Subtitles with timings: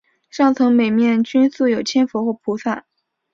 [0.31, 2.87] 上层每面均塑有千佛或菩萨。